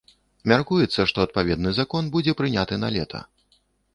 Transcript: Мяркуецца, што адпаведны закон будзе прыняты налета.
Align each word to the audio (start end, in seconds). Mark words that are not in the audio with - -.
Мяркуецца, 0.51 1.05
што 1.11 1.17
адпаведны 1.27 1.75
закон 1.79 2.09
будзе 2.15 2.35
прыняты 2.39 2.79
налета. 2.87 3.23